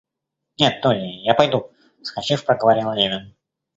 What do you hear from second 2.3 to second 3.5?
проговорил Левин.